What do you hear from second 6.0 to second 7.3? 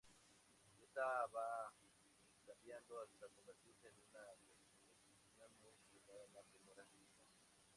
a la primera sección.